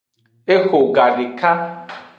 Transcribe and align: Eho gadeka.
Eho 0.55 0.79
gadeka. 0.95 1.51